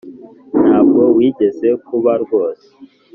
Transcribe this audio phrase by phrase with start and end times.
[0.61, 2.67] ntabwo wigeze kuba rwose